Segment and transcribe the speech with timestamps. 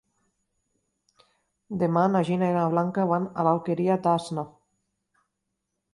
[1.83, 4.47] Demà na Gina i na Blanca van a l'Alqueria d'Asnar.